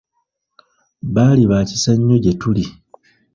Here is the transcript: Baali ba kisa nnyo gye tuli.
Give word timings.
Baali 1.13 1.43
ba 1.51 1.57
kisa 1.69 1.91
nnyo 1.95 2.17
gye 2.23 2.33
tuli. 2.41 2.65